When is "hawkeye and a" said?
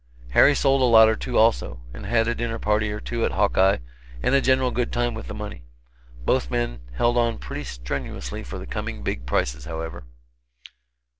3.33-4.41